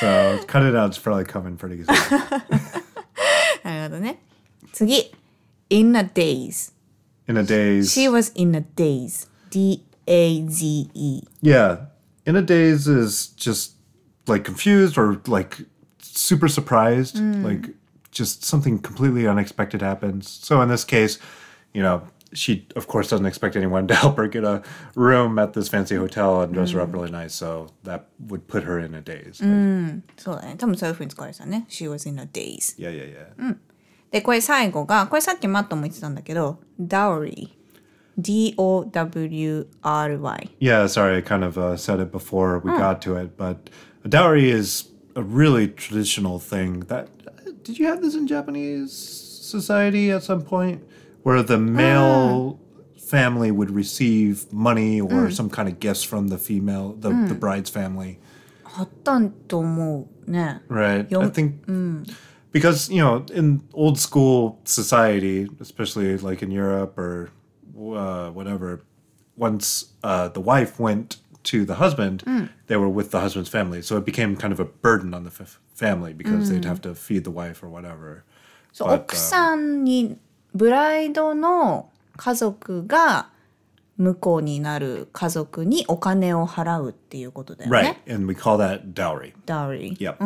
[0.00, 0.40] yeah.
[0.40, 1.94] So cut it out's probably coming pretty soon.
[3.64, 4.18] なるほどね
[4.72, 5.12] 次
[5.70, 6.72] in a daze
[7.28, 7.88] In a daze.
[7.92, 11.76] she was in a daze D-A-Z-E Yeah.
[12.26, 13.72] In a daze is just
[14.26, 15.58] like confused or like
[16.02, 17.18] super surprised.
[17.18, 17.70] Like
[18.12, 20.28] just something completely unexpected happens.
[20.28, 21.18] So in this case,
[21.72, 22.02] you know,
[22.34, 24.62] she of course doesn't expect anyone to help her get a
[24.94, 27.34] room at this fancy hotel and dress her up really nice.
[27.34, 29.38] So that would put her in a daze.
[30.16, 33.56] そうだね多分そういうふうに使われてたね she was in a daze Yeah, yeah, yeah.
[34.10, 37.50] でこれ最後がこれさっきマットも言ってたんだけど dowry
[38.18, 43.70] D-O-W-R-Y Yeah, sorry, I kind of uh, said it before we got to it, but
[44.04, 47.09] a dowry is a really traditional thing that
[47.63, 50.83] did you have this in Japanese society at some point?
[51.23, 56.37] Where the male uh, family would receive money or some kind of gifts from the
[56.37, 58.19] female the, um, the bride's family?
[60.67, 61.09] Right.
[61.21, 61.65] I think
[62.51, 67.29] because, you know, in old school society, especially like in Europe or
[67.77, 68.81] uh, whatever,
[69.35, 72.49] once uh, the wife went to the husband, mm.
[72.67, 73.81] they were with the husband's family.
[73.81, 76.53] So it became kind of a burden on the f- family because mm.
[76.53, 78.23] they'd have to feed the wife or whatever.
[78.71, 80.17] So but, uh, 奥さんに
[80.53, 83.29] ブライドの家族が
[83.97, 88.01] 婿になる家族にお金を払うっていうことだよね。
[88.05, 89.33] Right, and we call that dowry.
[89.45, 89.95] Dowry.
[89.97, 90.17] Yep.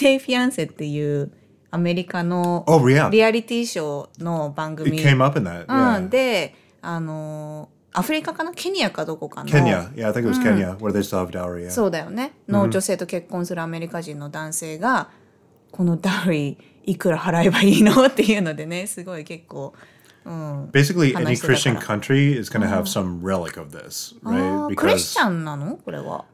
[0.00, 1.32] Day Fiancé っていう
[1.72, 2.64] アメリカの
[3.10, 4.98] リアリティショーの番組。
[4.98, 5.66] It came up in that.
[5.66, 9.90] うん、で、あの、アフリカかなケニアかどこかの Kenya.
[9.94, 11.64] Yeah, I think it was Kenya where they still have dowry.
[11.64, 11.70] Yeah.
[11.70, 15.10] そうだよねの女性と結婚するアメリカ人の男性が、
[15.72, 19.74] このダウリーいくら払えばいいのっていうのでねすごい結構、
[20.24, 21.36] うん、Basically, any。
[21.36, 24.66] Christian country is going to have some relic of this, あ right?
[24.68, 26.24] ークリスチャンなのこれは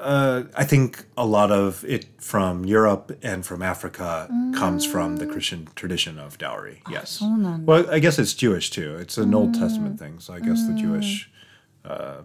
[0.00, 4.54] uh, I think a lot of it from Europe and from Africa mm.
[4.54, 6.82] comes from the Christian tradition of dowry.
[6.86, 7.22] Ah, yes.
[7.22, 8.96] Well, I guess it's Jewish too.
[8.96, 9.36] It's an mm.
[9.36, 10.04] Old Testament ah.
[10.04, 10.20] thing.
[10.20, 10.68] So I guess mm.
[10.68, 10.84] the ah.
[10.86, 11.30] Jewish
[11.84, 12.22] uh,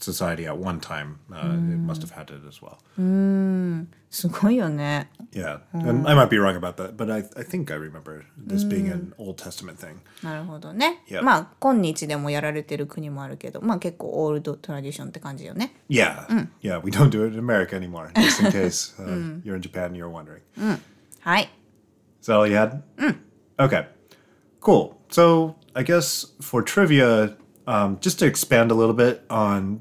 [0.00, 2.78] society at one time, uh, it must have had it as well.
[2.98, 3.65] Mm.
[4.09, 8.65] すごいよね Yeah, and I might be wrong about that, but I, I think I remember this
[8.65, 10.01] being an Old Testament thing.
[10.21, 11.21] なるほどね、 Yeah.
[11.21, 19.55] まあ今日でもやられてる国もあるけどまあ結構オールドトラディションって感じよね Yeah, yeah, we don't do it in America anymore, just in case uh, you're
[19.55, 20.41] in Japan and you're wondering.
[21.21, 21.49] はい
[22.21, 22.83] Is that all you had?
[23.57, 23.87] Okay,
[24.59, 24.97] cool.
[25.09, 29.79] So I guess for trivia, um, just to expand a little bit on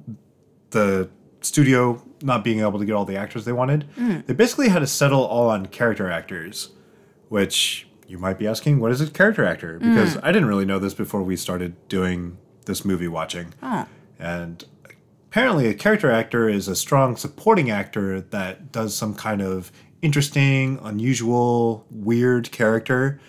[0.70, 1.09] the
[1.40, 4.25] studio not being able to get all the actors they wanted, mm.
[4.25, 6.69] they basically had to settle all on character actors,
[7.30, 9.80] which you might be asking, what is a character actor?
[9.80, 9.93] Mm.
[9.93, 13.54] Because I didn't really know this before we started doing this movie watching.
[13.62, 13.88] Oh.
[14.19, 14.63] And
[15.28, 20.80] apparently, a character actor is a strong supporting actor that does some kind of interesting,
[20.84, 23.19] unusual, weird character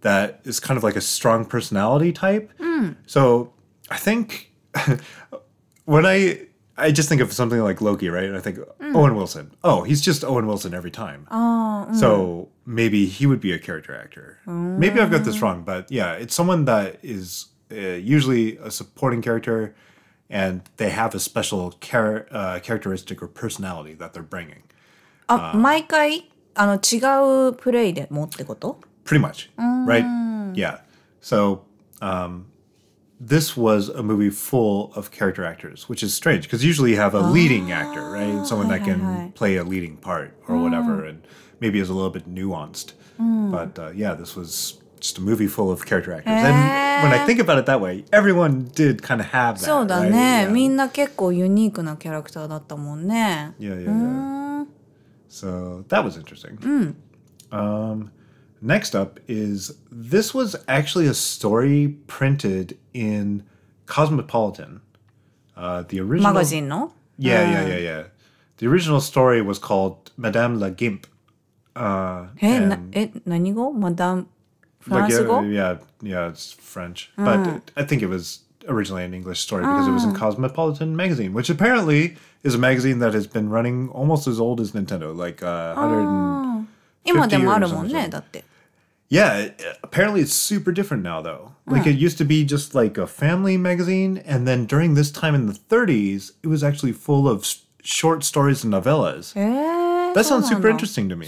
[0.00, 2.50] that is kind of like a strong personality type.
[2.58, 2.96] Mm.
[3.06, 3.52] So
[3.90, 4.52] I think
[5.84, 6.46] when I
[6.77, 8.23] I just think of something like Loki, right?
[8.23, 8.59] And I think
[8.95, 9.51] Owen Wilson.
[9.63, 11.27] Oh, he's just Owen Wilson every time.
[11.93, 14.39] So maybe he would be a character actor.
[14.45, 19.21] Maybe I've got this wrong, but yeah, it's someone that is uh, usually a supporting
[19.21, 19.75] character,
[20.29, 24.63] and they have a special char- uh, characteristic or personality that they're bringing.
[25.27, 26.97] あ、毎回あの違
[27.49, 29.49] うプレイでもってこと Pretty much,
[29.85, 30.03] right?
[30.55, 30.79] Yeah.
[31.21, 31.65] So
[32.01, 32.45] um,
[33.23, 37.13] this was a movie full of character actors, which is strange because usually you have
[37.13, 38.45] a leading actor, right?
[38.45, 41.21] Someone that can play a leading part or whatever, and
[41.59, 42.93] maybe is a little bit nuanced.
[43.17, 46.31] But uh, yeah, this was just a movie full of character actors.
[46.33, 49.65] And when I think about it that way, everyone did kind of have that.
[49.65, 50.09] そうだ right?
[50.11, 50.51] ね、 Yeah.
[50.51, 54.65] みんな結構ユニークなキャラクターだったもんね Yeah, yeah, yeah.
[55.29, 56.95] So that was interesting.
[57.51, 58.11] Um,
[58.63, 63.43] next up is this was actually a story printed in
[63.85, 64.81] Cosmopolitan.
[65.55, 66.33] Uh, the マ original.
[66.33, 68.03] ガジンの Yeah, yeah, yeah, yeah.
[68.57, 71.05] The original story was called Madame la Gimp.
[71.75, 74.27] Uh, えな and- え何語マダム
[74.79, 77.11] フラン like, ス yeah, 語 yeah, yeah, it's French.
[77.17, 81.33] But I think it was originally an English story because it was in Cosmopolitan magazine,
[81.33, 85.43] which apparently is a magazine that has been running almost as old as Nintendo, like
[85.43, 86.67] uh, 100 and
[87.05, 88.43] 今でもあるもん50 years ね or だって
[89.08, 89.50] yeah,
[89.82, 91.52] apparently it's super different now though.
[91.66, 95.34] Like it used to be just like a family magazine, and then during this time
[95.34, 97.46] in the 30s, it was actually full of
[97.82, 99.34] short stories and novellas.
[100.14, 101.26] That sounds super interesting to me.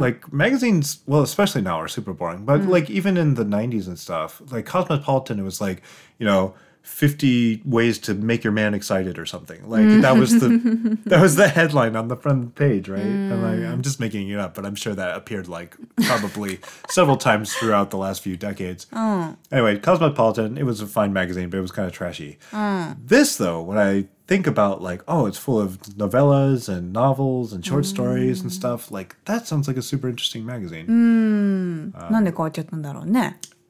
[0.00, 3.98] Like magazines, well, especially now are super boring, but like even in the 90s and
[3.98, 5.82] stuff, like Cosmopolitan, it was like,
[6.18, 6.54] you know,
[6.88, 11.36] 50 ways to make your man excited or something like that was the that was
[11.36, 13.30] the headline on the front page right mm.
[13.30, 16.58] I'm, like, I'm just making it up but i'm sure that appeared like probably
[16.90, 19.36] several times throughout the last few decades oh.
[19.52, 22.96] anyway cosmopolitan it was a fine magazine but it was kind of trashy oh.
[23.04, 27.64] this though when i think about like oh it's full of novellas and novels and
[27.64, 27.88] short mm.
[27.88, 32.02] stories and stuff like that sounds like a super interesting magazine mm.
[32.02, 32.12] um,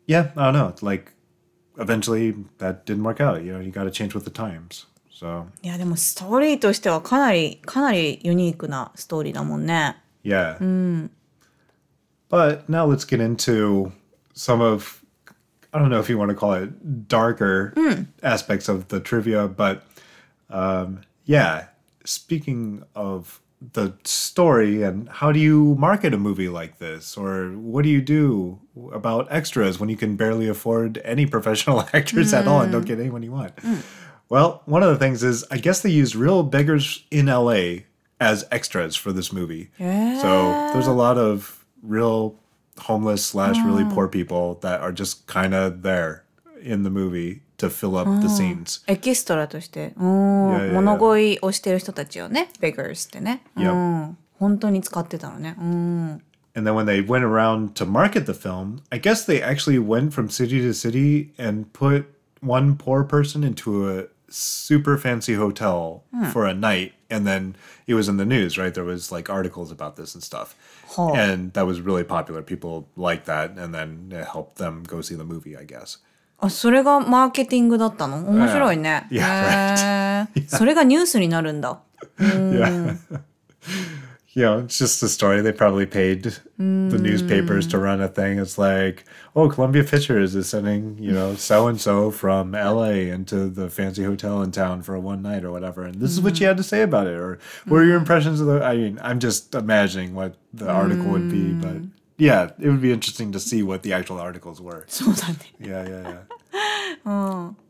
[0.06, 1.12] yeah i don't know like
[1.77, 3.43] eventually that didn't work out.
[3.43, 4.87] You know, you got to change with the times.
[5.11, 10.57] So いやでもストーリーとしてはかなりかなりユニークなストーリーだもんね yeah.
[12.29, 13.91] But now let's get into
[14.33, 15.03] some of
[15.71, 17.73] I don't know if you want to call it darker
[18.21, 19.83] aspects of the trivia, but
[20.49, 21.67] um, yeah.
[22.05, 27.82] Speaking of the story and how do you market a movie like this, or what
[27.82, 28.60] do you do
[28.92, 32.88] about extras when you can barely afford any professional actors at all and don't hmm.
[32.88, 33.58] get anyone you want?
[33.60, 33.78] Hmm.
[34.28, 37.84] Well, one of the things is I guess they used real beggars in LA
[38.20, 39.70] as extras for this movie.
[39.78, 40.20] yeah.
[40.20, 42.36] So there's a lot of real
[42.78, 43.90] homeless slash really oh.
[43.90, 46.24] poor people that are just kind of there
[46.60, 48.83] in the movie to fill up the scenes.
[48.87, 53.73] エキストラとしてうんいやいやいや物乞いをしてる人たちをね beggars ってね、 Yep.
[53.73, 56.21] うん本当に使ってたのねうん
[56.55, 60.11] And then when they went around to market the film, I guess they actually went
[60.11, 62.05] from city to city and put
[62.41, 67.55] one poor person into a super fancy hotel for a night and then
[67.85, 68.73] it was in the news, right?
[68.73, 70.55] There was like articles about this and stuff.
[70.87, 71.13] Huh.
[71.13, 72.41] And that was really popular.
[72.41, 75.97] People liked that, and then it helped them go see the movie, I guess.
[76.40, 79.06] あそれがマーケティングだったの面白いね。
[79.10, 80.56] へ yeah, え right.
[80.56, 81.80] それがニュースになるんだ。
[82.18, 82.96] Yeah.
[84.38, 85.40] you it's just a story.
[85.40, 88.38] They probably paid the newspapers to run a thing.
[88.38, 93.48] It's like, oh, Columbia Pictures is sending, you know, so and so from LA into
[93.48, 95.82] the fancy hotel in town for a one night or whatever.
[95.82, 97.14] And this is what you had to say about it.
[97.14, 98.64] Or what are your impressions of the.
[98.64, 102.91] I mean, I'm just imagining what the article would be, but yeah, it would be
[102.91, 104.85] interesting to see what the actual articles were.
[104.87, 105.35] そ うだね。
[105.59, 106.23] Yeah, yeah,
[107.05, 107.53] yeah.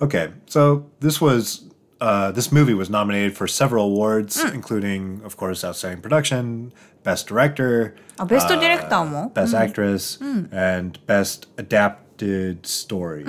[0.00, 5.64] Okay, so this was uh, this movie was nominated for several awards, including, of course,
[5.64, 13.24] outstanding production, best director, あ、ベストディレクターも best actress, and best adapted story.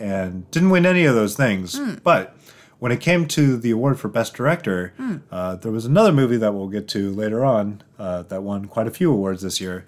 [0.00, 2.34] And didn't win any of those things, but.
[2.83, 4.93] when it came to the award for Best Director,
[5.31, 8.87] uh, there was another movie that we'll get to later on uh, that won quite
[8.87, 9.85] a few awards this year.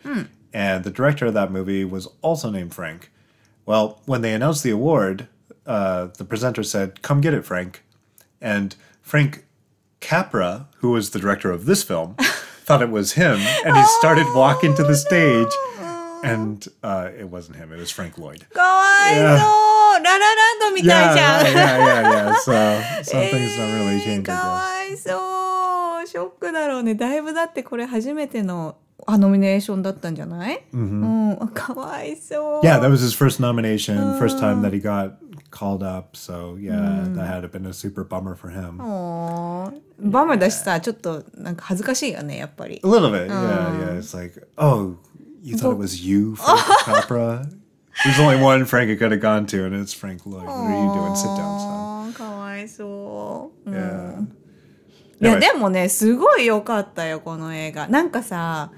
[0.54, 3.12] And the director of that movie was also named Frank.
[3.66, 5.28] Well, when they announced the award,
[5.66, 7.84] uh, the presenter said, Come get it, Frank.
[8.40, 9.44] And Frank
[10.00, 12.16] Capra, who was the director of this film,
[12.64, 13.40] thought it was him.
[13.66, 15.52] And he started walking to the stage
[16.24, 17.72] and uh, it wasn't him.
[17.72, 18.46] It was Frank Lloyd.
[18.56, 19.38] Yeah.
[20.04, 20.18] Yeah,
[20.84, 22.36] yeah, yeah, yeah, yeah.
[22.36, 22.52] So
[23.04, 24.24] some things don't really eh, change.
[24.26, 33.96] かわいそうショックだろうねだいぶだってこれ初めてのあノミネーションだったんじゃない、うんかわいそう Yeah, that was his first nomination,
[34.40, 35.16] time that he got
[35.52, 36.18] called up.
[36.18, 38.82] So yeah, had been a super bummer for him.
[38.82, 44.00] おーバムだしさちょっとなんか恥ずかしいよねやっぱり A little bit, yeah, yeah.
[44.00, 44.98] It's like, oh.
[45.46, 47.48] You thought it was you, Frank Capra?
[48.04, 50.44] There's only one Frank it could have gone to, and it's Frank Lloyd.
[50.44, 51.16] What are you doing?
[51.16, 52.14] Sit down, son.
[52.14, 55.30] かわいそう、うん Yeah.
[55.30, 58.72] いや.でもねすごい良かったよこの映画なんかさ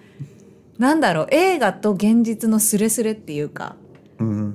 [0.77, 3.75] なんだろう映画と現実のスレスレっていうか、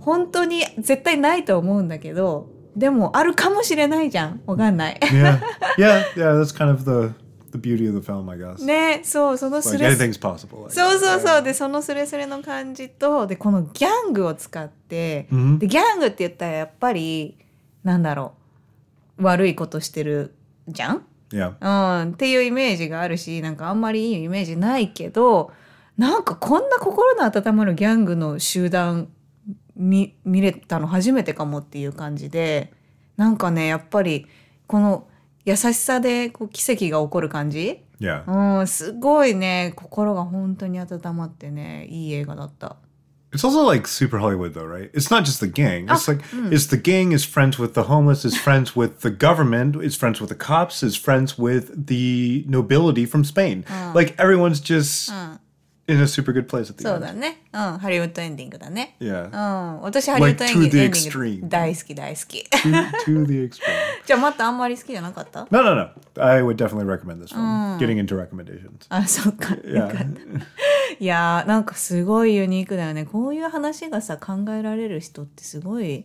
[0.01, 5.41] 本当に絶対ないと思うんだけどでもあるかもしれないじゃんわかんない Yeah,
[5.77, 6.41] yeah, yeah.
[6.41, 7.13] That's kind of the
[7.53, 8.64] the beauty of the film, I guess.
[8.64, 10.68] ねそうそのス Like レス anything's possible.
[10.70, 15.28] そう.そうそうでそのスレスレの感じとでこのギャングを使って、
[15.59, 17.36] でギャングって言ったらやっぱり
[17.84, 18.34] なんだろ
[19.18, 20.34] う悪いことしてる
[20.68, 21.55] じゃん？Yeah.
[22.03, 25.53] うん、っていうイメージがあるしなんかあんまりいいイメージないけど
[25.96, 29.09] なんかこんな心の温まるギャングの集団
[29.76, 32.72] 見見れたの初めてかもっていう感じで
[33.16, 34.26] なんかねやっぱり
[34.66, 35.07] この
[35.45, 38.59] 優しさでこう奇跡が起こる感じ、Yeah.
[38.59, 42.76] うん、すごいね心が本当に温まってねいい映画だった。
[43.32, 44.90] It's also like super Hollywood, though, right?
[44.93, 45.86] It's not just the gang.
[45.88, 49.82] It's like it's the gang is friends with the homeless, is friends with the government,
[49.82, 53.64] is friends with the cops, is friends with the nobility from Spain.
[53.95, 55.11] Like everyone's just
[55.93, 57.01] in a super good place at the そう end.
[57.01, 58.97] だね、うん、ハリウッドエンディングだね。
[59.01, 59.26] Yeah.
[59.26, 61.49] うん、私ハリウッドエンディン Like to the エンディング extreme.
[61.49, 62.38] 大好き大好き。
[62.38, 62.70] to,
[63.05, 63.61] to the extreme.
[64.07, 65.88] じゃあまたあんまり好きじゃなかった No, no, no.
[66.20, 67.78] I would definitely recommend this film.
[67.78, 68.86] Getting into recommendations.
[68.88, 69.55] あ、そっか。
[69.55, 70.05] よかった。
[70.05, 70.43] Yeah.
[70.99, 73.05] いやーなんかすごいユニークだよね。
[73.05, 76.05] こういう話がさ考えられる人ってすごい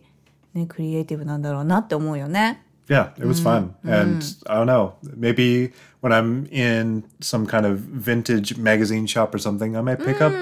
[0.54, 2.64] ねクリエイティブなんだろうなって思うよね。
[2.89, 3.75] Yeah, it was fun.
[3.83, 9.39] And I don't know, maybe when I'm in some kind of vintage magazine shop or
[9.39, 10.33] something, I might pick up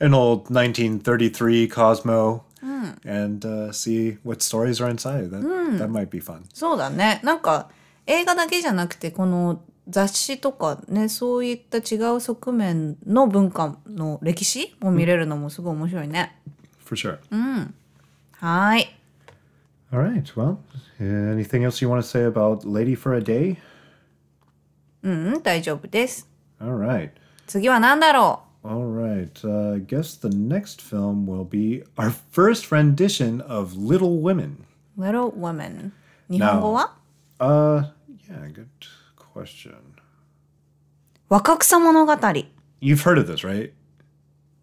[0.00, 2.44] an old 1933 Cosmo
[3.04, 5.30] and uh, see what stories are inside.
[5.30, 5.42] That,
[5.78, 6.44] that might be fun.
[6.54, 7.20] そうだね。
[7.22, 7.68] なんか
[8.06, 16.38] 映画だけじゃなくてこの雑誌とかねそういった違う側面の文化の歴史も見れるのもすごい面白いね。
[16.84, 17.18] For sure.
[18.38, 18.95] はーい。
[19.92, 20.24] All right.
[20.36, 20.58] Well,
[20.98, 23.58] anything else you want to say about Lady for a Day?
[25.02, 26.28] うん大丈夫です。
[26.60, 27.10] All right.
[27.46, 29.32] 次は何だろ All right.
[29.44, 34.64] Uh, I guess the next film will be our first rendition of Little Women.
[34.96, 35.90] う ?Little Women。
[36.30, 36.94] 日本語は
[37.38, 37.90] Uh,
[38.30, 38.66] yeah, good
[39.34, 39.74] question.
[41.28, 42.12] 若草物語。
[42.80, 43.72] You've heard of this, right?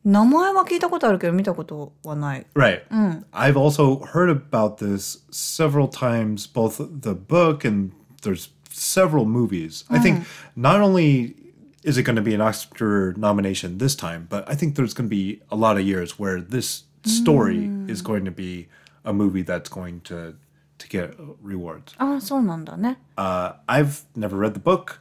[0.06, 2.45] 名前は聞いたことあるけど見たことはない。
[2.56, 2.84] Right.
[3.32, 7.91] I've also heard about this several times, both the book and
[8.22, 9.86] there's several movies.
[9.89, 10.26] I think
[10.56, 11.36] not only
[11.84, 15.10] is it going to be an Oscar nomination this time, but I think there's going
[15.10, 18.68] to be a lot of years where this story is going to be
[19.06, 20.36] a movie that's going to
[20.80, 21.93] to get rewards.
[21.97, 22.97] ああ、そうなんだね。
[23.18, 25.00] Uh, I've never read the book.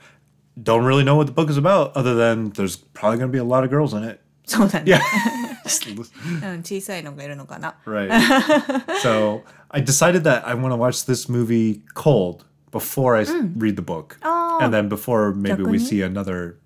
[0.60, 3.38] Don't really know what the book is about, other than there's probably going to be
[3.38, 4.20] a lot of girls in it.
[4.44, 4.92] そうだね。
[4.92, 5.00] Yeah.
[5.64, 7.76] Just listen- うん、小さいのがいるのかな。
[7.86, 8.10] Right.
[9.02, 13.76] so I decided that I want to watch this movie Cold before I s read
[13.76, 14.18] the book.
[14.22, 16.56] And then before maybe we see another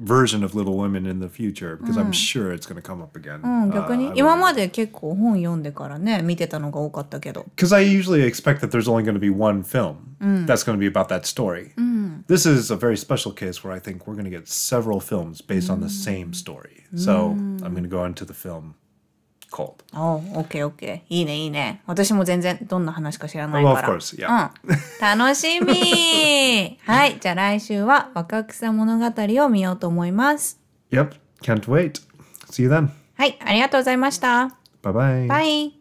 [0.00, 3.16] version of Little Women in the future because I'm sure it's going to come up
[3.16, 3.40] again.
[3.42, 9.14] うん、逆 Uh, に I 今 would- まで結構本読んでからね見てたのが多かったけど Because I usually expect that there's only going
[9.14, 10.16] to be one film
[10.46, 11.70] that's going to be about that story.
[12.28, 15.40] This is a very special case where I think we're going to get several films
[15.40, 16.84] based on the same story.
[16.94, 17.30] So
[17.62, 18.74] I'm going to go into the film
[19.51, 21.81] オッケーいいねいいね。
[21.85, 24.51] 私も全然どんな話か知らないか Well, ら of course, yeah.
[24.63, 26.79] うん、楽しみ。
[26.85, 27.17] はい。
[27.19, 30.59] じゃあ来週は若草物語を見ようと思います。
[30.91, 32.01] Yep, can't wait.
[32.49, 32.89] See you then.
[33.17, 33.37] はい。
[33.45, 34.55] ありがとうございました。
[34.83, 35.27] Bye bye.
[35.27, 35.80] バイ